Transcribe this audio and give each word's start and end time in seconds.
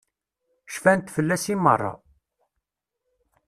Cfant 0.73 1.13
fell-as 1.15 1.45
i 1.53 1.55
meṛṛa. 1.63 1.93